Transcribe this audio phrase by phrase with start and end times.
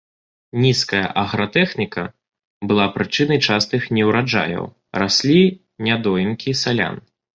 [0.61, 2.03] Нізкая агратэхніка
[2.71, 4.65] была прычынай частых неўраджаяў,
[5.03, 5.41] раслі
[5.91, 6.95] нядоімкі сялян.